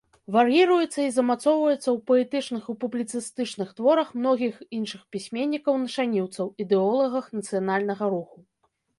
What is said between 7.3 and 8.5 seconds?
нацыянальнага руху.